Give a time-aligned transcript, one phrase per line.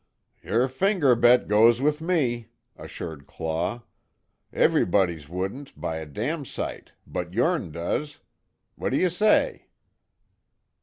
[0.43, 3.83] "Yer finger bet goes with me," assured Claw,
[4.51, 8.19] "Everybody's wouldn't, by a damn sight but yourn does.
[8.77, 9.67] What d'you say?"